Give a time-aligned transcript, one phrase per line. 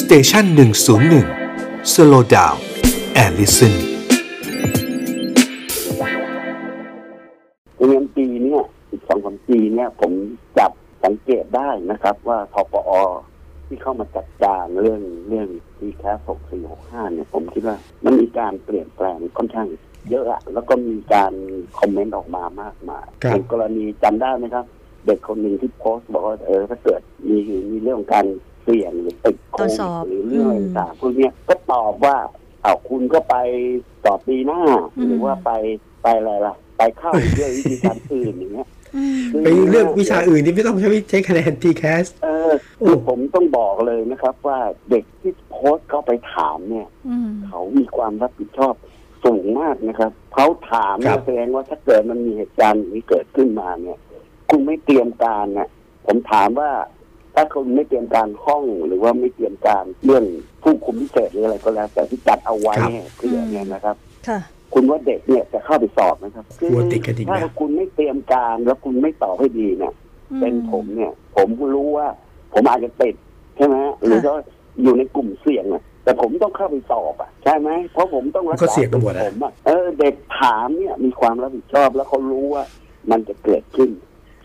[0.00, 1.26] station หนึ่งศูนย์หนึ่ง
[1.92, 3.74] slow down and listen
[7.74, 10.12] เพราะงั้นปีเนี้ยอีกสองสามปีเนี่ยผม
[10.58, 10.70] จับ
[11.04, 12.90] สังเกตได้นะครับ ว่าทปอ
[13.66, 19.68] ที่เข้ามาจัดการเรื่องเรื่อง TCAS หกสี่หกห้าเนี่ย ผมคิดว่ามันมีการเปลี่ยนแปลงค่อนข้าง
[20.10, 21.32] เยอะอะแล้วก็มีการ
[21.78, 24.64] คอมเมนต์ออกมามากมายครับอย่างกรณีจำได้ไหมครับ
[25.06, 27.36] เด็กคนหนึ่งที่โพสต์บอกว่าเออถ้าเกิดมี
[27.70, 28.26] มีเรื่องของการ
[28.66, 32.16] เสี่ยงหรือติดโคตรวจวิสดอบหรือเรื่องอะไรอืมต่างๆพวกเนี้ยก็ตอบว่า
[32.62, 33.34] เอาวคุณก็ไป
[34.04, 34.62] สอบปีหน้า
[34.98, 35.50] อืมหรือว่าไป
[36.02, 44.58] ไปอะไรล่ะ ไปเข้าเรื่องวิธีการอื่นอย่างเงี้ยอืมไปเลือกวิชาอื่นที่ไม่ต้องใช้ใช้คะแนน TCAS เออโอ้คือผมต้องบอกเลยนะครับ ว่า
[44.90, 48.74] เด็กที่โพสต์เข้าไปถามเนี่ยอืมเขามีความรับผิดชอบ
[49.24, 53.98] สูงมากนะครับเขาถามครัเนี่ยบแสดงว่าถ้าเกิดมันมีเหตุการณ์อย่างนี้เกิดขึ้นมาเนี่ย
[54.50, 55.68] คุณไม่เตรียมการนะ
[56.06, 56.70] ผมถามว่า
[57.36, 60.24] ถ้าคุณไม่เตรียมการห้องหรือว่าไม่เตรียมการเรื่อง
[60.62, 63.96] ผู้คุมพิเศษหรืออะไรก็แล้ว แต่ที่จัดเอาไว้เนี่ยเพื่อเนี่ยนะครับ
[64.28, 64.38] ค่ะ
[64.74, 69.92] คุณว่าเด็กเนี่ยจะเข้าไปสอบนะครับกลัวติดกันอีกถ้าแล้วคุณไม่เตรียมการแล้วคุณไม่ตอบให้ดีเนี่ย
[70.40, 72.08] เป็นผมเนี่ย ผมรู้ว่า
[72.54, 73.14] ผมอาจจะติด
[73.56, 74.42] ใช่ไหมหรือว่า
[74.82, 82.64] อยู่ในกลุ่มเสี่ยงอะแต่ผมต้องเข้าไปสอบอะใช่ไหมเพราะผมต้องรักก็ษาเสี่ยงกันหมดอะผมอะเออเด็กถามเนี่ยมีความรับผิดชอบแล้วเขารู้ว่า
[83.10, 83.90] มันจะเกิดขึ้น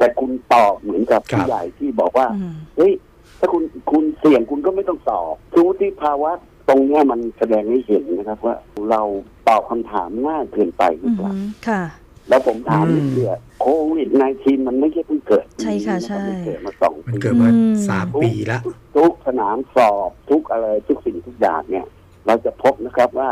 [0.00, 2.92] แต่คุณตอบเหมือนกับผู้ใหญ่ที่บอกว่าอืมเฮ้ย
[3.38, 6.30] ถ้าคุณคุณเสี่ยงคุณก็ไม่ต้องสอบคือวุฒิภาวะ
[6.68, 8.56] ตรงเนี้ยมันแสดงให้เห็นนะครับ ว่า
[8.90, 9.02] เรา
[9.48, 11.32] ตอบคำถามง่ายเกินไปหรือือมเปล่า
[11.68, 11.82] ค่ะ
[12.28, 18.62] แล้วผมถามอืมนิดเดียวโควิด -19 มันไม่ใช่เพิ่งเกิด ใช่ค่ะนรับใช่มันเกิดมาสองมันปีเกิดมาอืมสามปีแล้ว
[18.96, 21.86] ทุกสนามสอบทุกอะไรทุกสิ่งทุกอย่างเนี่ย
[22.26, 23.30] เราจะพบนะครับว่า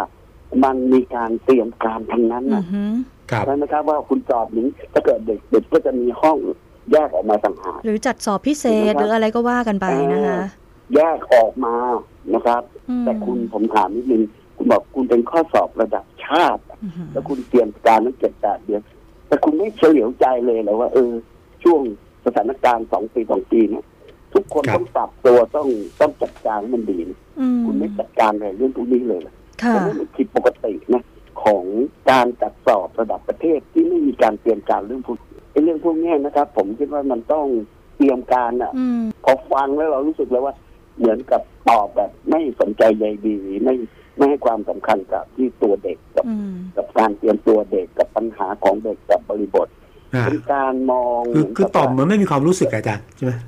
[0.65, 6.39] มันมีการเตรียมการทั้งนั้นอืนะอหือครับ ใช่ไหมครับว่าคุณสอบนี้ถ้าเกิดเด็กเด็กก็จะมีห้อง
[6.93, 10.41] แยกออกมาต่างหากหรือจัดสอบพิเศษหรืออะไรก็ว่ากันไปนะคะ
[10.95, 11.75] แยกออกมา
[12.35, 14.23] นะครับอืมแต่คุณผมถามนิดนึง
[14.57, 18.83] คุณบอกคุณเป็นข้อสอบระดับชาติอือหือแล้วคุณเตรียมการนั้นเจ็ดแปดเดือน
[19.29, 21.11] แต่คุณไม่เฉลียวใจเลยเหรอว่า เออ
[21.65, 21.81] ช่วง
[22.27, 23.85] สถานการณ์สองปีสองปีเนี่ย
[24.35, 25.69] ทุกคนครับต้องปรับตัวต้อง
[26.01, 31.03] ต้องจัดการให้มันดีนะอืมคุณไม่จัดการอะไรเรื่องพวกนี้เลยเหรอค่ะผมว่ามันผิดปกตินะ
[31.45, 31.65] ของ
[32.11, 35.19] การจัดสอบระดับประเทศที่ไม่มีการเตรียมการเรื่องพวก
[35.51, 37.47] ไอ้เรื่องพวกเนี้ยนะครับ ผมคิดว่ามันต้อง
[37.97, 40.55] เตรียมการอะอืมพอฟังแล้วเรารู้สึกเลยว่า
[40.99, 43.75] เหมือนกับตอบแบบไม่สนใจใยดีไม่
[44.17, 49.69] ไม่ให้ความสำคัญกับที่ตัวเด็กกับอืมกับการเตรียมตัวเด็กกับปัญหาของเด็กกับบริบท
[50.15, 53.39] อ่าเป็นการมองคือเหมืนคือกับตอบเหมือนไม่มีความรู้สึกอะอาจารย์ใช่ไหมเ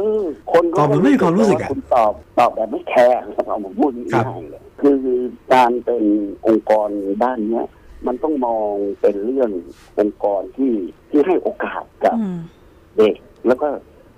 [0.00, 0.22] ออ
[0.52, 5.00] คนตอบเหมือนไม่มีความรู้สึกอะคุณตอบตอบแบบไม่แคร์นะครับผมพูดครับง่ายๆเลยคือ
[5.54, 6.04] การเป็น
[6.46, 6.88] องค์กร
[7.24, 7.66] ด้านเนี้ย
[8.06, 9.50] มันต้องมองเป็นเรื่อง
[9.98, 10.72] องค์กรที่
[11.10, 12.38] ที่ให้โอกาสกับอืม
[12.96, 13.14] เด็ก
[13.46, 13.68] แล้วก็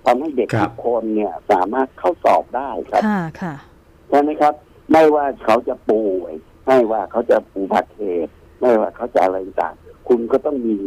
[0.05, 3.55] ทำให้เด็กครับทุกคนเนี่ยสามารถเข้าสอบได้ครับค่ะค่ะ
[4.09, 4.53] ใช่ไหมครับ
[4.91, 6.33] ไม่ว่าเขาจะป่วย
[6.67, 10.77] ไม่ว่าเขาจะอุบัติเหตุไม่ว่าเขาจะอะไรต่างๆคุณก็ต้องมี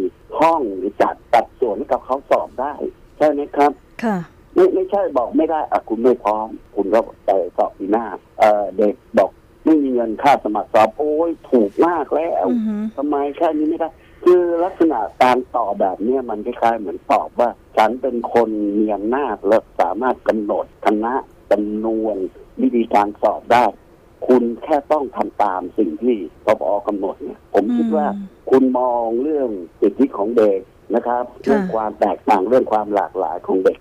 [0.41, 2.75] ห้องหรือจัดตัดส่วนให้กับเขาสอบได้
[3.19, 3.73] ใช่ไหมครับ
[4.05, 4.36] ค่ะไม่ไม่
[4.91, 8.07] ใช่บอกไม่ได้อะคุณไม่พร้อม คุณก็ไปสอบปีหน้า
[8.39, 9.31] เอ่อเด็กบอก
[9.65, 13.89] ไม่มีเงินค่าสมัครสอบโอ้ยถูกมากแล้วอือหือทำไมแค่นี้ไม่ได้
[14.25, 18.49] คือลักษณะการตอบแบบเนี้ยมันคล้ายๆเหมือนตอบว่า ฉันเป็นคน
[18.79, 21.15] มีอำนาจและสามารถกำหนดคณะ
[21.53, 22.17] จำนวน
[22.63, 23.65] วิธีการสอบได้
[24.27, 26.17] คุณแค่ต้องทำตามสิ่งที่
[26.47, 30.61] ปปอกำหนดเนี่ยผมคิดว่าอืมคุณมองเรื่องสิทธิของเด็ก
[30.95, 33.79] นะครับเรื่องความแตกต่างเรื่องความหลากหลายของเด็ก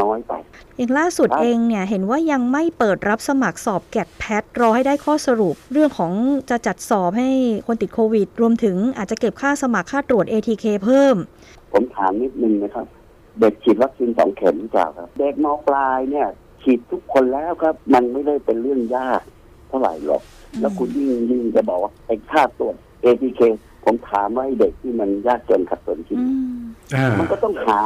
[0.00, 0.32] น้อยไป
[0.76, 6.12] อย่างล่าสุดครับเองเนี่ยเห็นว่ายังไม่เปิดรับสมัครสอบแกดแพทรอให้ได้ข้อสรุป เรื่องของ
[6.50, 7.28] จะจัดสอบให้
[7.66, 11.16] คนติดโควิด รวมถึงอาจจะเก็บค่าสมัครค่าตรวจ ATK เพิ่ม
[11.72, 12.86] ผมถามนิดนึงนะครับ
[13.40, 16.28] เด็กฉีดวัคซีนสองเข็มหรือเปล่าครับ เด็กมปลายเนี่ย
[16.62, 19.20] ฉีดทุกคนแล้วครับ มันไม่ได้เป็นเรื่องยาก
[19.68, 20.22] เท่าไหร่หรอก
[20.60, 23.40] แล้วคุณยิ่งยิ่งจะบอกว่าไอ้ค่าตรวจ ATK
[23.84, 26.26] ผมถามว่าไอ้เด็กที่มันยากจนขัดสนจริงอื
[26.92, 27.80] มอ่ามันก็ต้องหา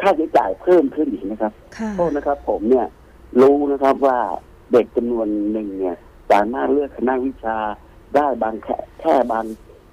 [0.00, 2.86] ค่าใช้จ่ายเพิ่มขึ้นอีกนะครับค่ะโทษนะครับ ผมเนี่ย
[3.40, 4.18] รู้นะครับว่า
[4.72, 5.96] เด็กจำนวนหนึ่งเนี่ย
[6.30, 7.56] สามารถเลือกคณะวิชา
[8.16, 9.44] ได้บางแค่แค่บาง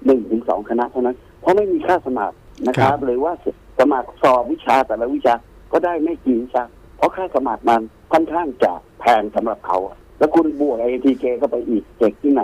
[0.06, 2.36] หนึ่งถึงสองคณะเท่านั้น เพราะไม่มีค่าสมัคร
[2.66, 3.32] นะครับหรือว่า
[3.78, 5.34] สมัครสอบวิชาแต่ละวิชา
[5.72, 6.64] ก็ได้ไม่กี่วิชา
[6.96, 7.82] เพราะค่าสมัครมัน
[8.12, 12.42] ค่อนข้างจะแพงสำหรับเขาอะแล้วคุณบวกไอทีเคเข้าไปอีกเด็กที่ไหน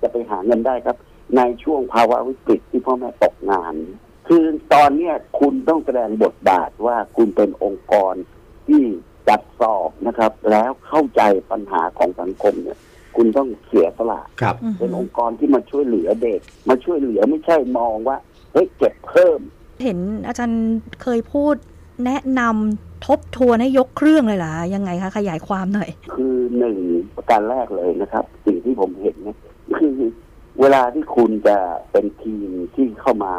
[0.00, 0.96] จะไปหาเงินได้ครับ
[1.36, 3.74] ในช่วงภาวะวิกฤตที่พ่อแม่ตกงาน
[4.34, 8.14] คือตอนเนี้ยคุณต้องแสดงบทบาทว่าคุณเป็นองค์กร
[8.66, 8.82] ที่
[9.28, 12.78] จัดสอบนะครับ แล้วเข้าใจปัญหาของสังคมเนี่ย
[13.16, 18.16] คุณต้องเสียสละครับอือเป็นหือองค์กรที่มาช่วยเหลือเด็ก มาช่วยเหลือไม่ใช่มองว่า
[18.52, 19.40] เฮ้ยเก็บเพิ่ม
[19.82, 21.54] เห็นอาจารย์เคยพูด
[22.04, 26.76] แนะนำทบทวนให้ยกเครื่องเลยเหรอยังไงคะขยายความหน่อย คือหนึ่ง
[27.16, 29.38] ประการแรกเลยนะครับ สิ่งที่ผมเห็นเนี่ย
[29.78, 29.96] คือ
[30.60, 31.58] เวลาที่คุณจะ
[31.92, 33.34] เป็นทีมที่เข้ามา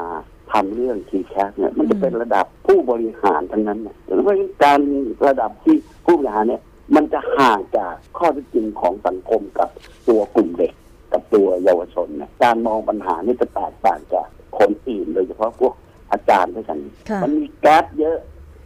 [0.53, 4.79] ทำเรื่องทีแคสเนี่ยมันจะเป็นระดับผู้บริหารทั้งนั้นเนี่ยเพราะฉะนั้นการ
[5.27, 6.61] ระดับที่ผู้บริหารเนี่ย
[6.95, 9.69] มันจะห่างจากข้อเท็จจริงของสังคมกับ
[10.07, 10.73] ตัวกลุ่มเด็ก
[11.11, 14.27] กับตัวเยาวชนเนี่ยการมองปัญหานี่จะแตกต่างจาก
[14.59, 15.73] คนอื่นโดยเฉพาะพวก
[16.11, 16.79] อาจารย์ด้วยกัน
[17.09, 18.17] ค่ะมันมีแก๊สเยอะ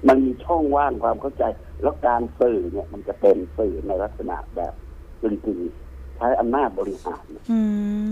[0.07, 1.44] มันมีช่องว่างความเข้าใจ
[1.81, 4.74] แล้วการสื่อเนี่ยมันจะเป็นสื่อในลักษณะแบบ
[5.22, 5.87] กึ่งๆ
[6.17, 7.59] ใช้อำนาจบริหารอื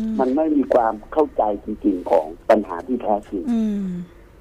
[0.02, 3.86] มมันไม่มีความเข้าใจจริงๆของปัญหาที่แท้จริงอืม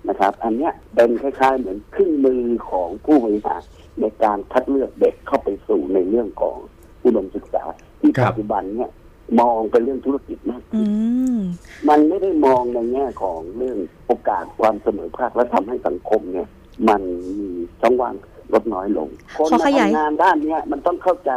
[0.09, 3.63] นะครับ อันเนี้ยเป็นคล้ายๆเหมือนเครื่องมือของผู้บริหาร
[4.01, 6.57] ในการคัดเลือกเด็กเข้าไปสู่ในเรื่องของ
[7.05, 7.65] อุดมศึกษา
[8.01, 8.91] ที่ครับปัจจุบันเนี่ย
[9.41, 10.85] มองเป็นเรื่องธุรกิจมากอื
[11.37, 11.39] ม
[11.89, 16.49] มันไม่ได้มองในแง่ของเรื่องโอกาสความเสมอภาคและทำให้สังคมเนี่ย
[16.89, 17.03] มัน
[17.39, 17.51] มี
[17.81, 18.15] ช่องว่าง
[18.53, 21.31] ลดน้อยลง คนขอมาขยายทำงานด้านเนี้ยมันต้องเข้าใจ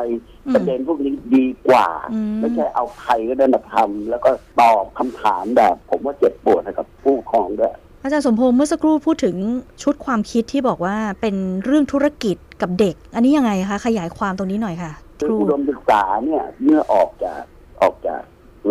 [0.46, 9.36] อืมประเด็นพวกนี้ดีกว่าอืมไม่ใช่เอาใครก็ได้มาทำแล้วก็ตอบคำถามแบบ ผมว่าเจ็บปวดให้กับผู้ปกครองด้วยอาจารย์สมพงษ์เมื่อสักครู่พูดถึง
[9.84, 17.42] ชุดความคิดที่บอกว่าเป็นเรื่องธุรกิจกับเด็ก อันนี้ยังไงคะ ขยายความตรงนี้หน่อยค่ะคคือรูอุดมศึกษาเนี่ยเมื่อออกจาก
[17.82, 18.22] ออกจาก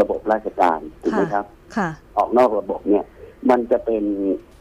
[0.01, 1.45] ระบบราชการถูกไหมครับ
[1.77, 3.05] ค่ะ ออกนอกระบบเนี่ย
[3.51, 4.05] มันจะเป็น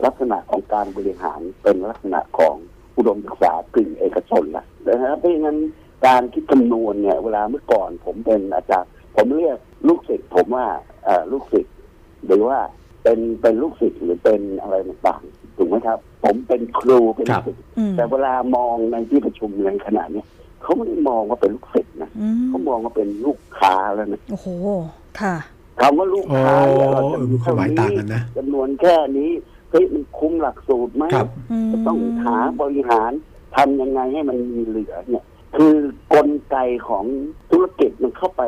[0.06, 2.56] ลักษณะของการบริหารเป็นลักษณะของ
[2.98, 5.58] อุดมศึกษากึ่งเอกชนละนะครับเพราะฉะนั้น
[6.08, 9.58] การคิดคำนวณเนี่ย เวลาเมื่อก่อนผมเป็นอาจารย์ ผมเรียก
[9.88, 10.66] ลูกศิษย์ผมว่า
[11.06, 11.76] เอ่อลูกศิษย์
[12.28, 12.58] หรือว่า
[13.04, 20.26] เป็นเป็นลูกศิษย์หรือเป็นอะไรต่างๆถูกไหมครับ ผมเป็นครูเป็นครับศิษย์อืมแต่เวลามองในที่ประชุมในขณะเนี้ย
[20.62, 24.48] เขาไม่ได้มองว่าเป็นลูกศิษย์นะอืมเขามองว่าเป็นลูกค้าแล้วนะโอ้โห
[25.22, 25.36] ค่ะ
[25.82, 33.12] คำว่าลูกอ๋อค้าเนี่ยเราจะเออมีความหมายต่างกันนะจำนวนแค่นี้เฮ้ยมันคุ้มหลักสูตรไหมครับอืมจะต้องหาบริหาร
[33.56, 35.26] ทำยังไงให้มันมีเหลือเนี่ย
[35.58, 35.76] คือ
[36.14, 36.58] กลไก
[36.88, 37.06] ของ
[37.52, 38.44] ธุรกิจมันเข้าไป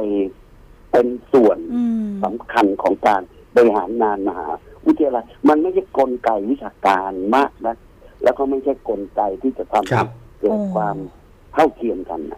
[0.92, 3.22] เป็นส่วนอืมสำคัญของการ
[3.56, 4.48] บริหารงานมหา
[4.88, 7.76] วิทยาลัยมันไม่ใช่กลไกวิชาการมากนะ
[8.24, 10.08] แล้วก็ไม่ใช่กลไกที่จะทำครัให้บ
[10.40, 10.98] เกิดความ
[11.54, 12.36] เท่าเทียมกันนะ